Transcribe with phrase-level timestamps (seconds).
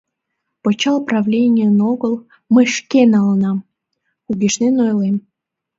[0.63, 2.13] Пычал правленийын огыл,
[2.53, 3.57] мый шке налынам!—
[4.25, 5.17] кугешнен ойлем.